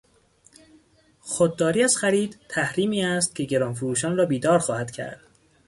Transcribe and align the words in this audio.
خودداری 1.19 1.83
از 1.83 1.97
خرید 1.97 2.37
تحریمی 2.49 3.03
است 3.03 3.35
که 3.35 3.43
گرانفروشان 3.43 4.17
را 4.17 4.25
بیدار 4.25 4.59
خواهد 4.59 4.91
کرد. 4.91 5.21